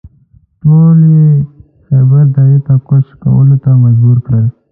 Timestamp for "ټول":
0.61-0.97